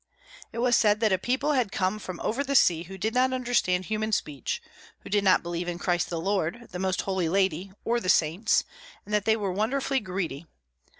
It 0.51 0.57
was 0.57 0.75
said 0.75 0.99
that 1.01 1.11
a 1.13 1.19
people 1.19 1.51
had 1.51 1.71
come 1.71 1.99
from 1.99 2.19
over 2.21 2.43
the 2.43 2.55
sea 2.55 2.81
who 2.85 2.97
did 2.97 3.13
not 3.13 3.31
understand 3.33 3.85
human 3.85 4.11
speech, 4.11 4.59
who 5.01 5.11
did 5.11 5.23
not 5.23 5.43
believe 5.43 5.67
in 5.67 5.77
Christ 5.77 6.09
the 6.09 6.19
Lord, 6.19 6.69
the 6.71 6.79
Most 6.79 7.01
Holy 7.03 7.29
Lady, 7.29 7.71
or 7.85 7.99
the 7.99 8.09
Saints, 8.09 8.63
and 9.05 9.13
that 9.13 9.25
they 9.25 9.35
were 9.37 9.51
wonderfully 9.51 9.99
greedy. 9.99 10.47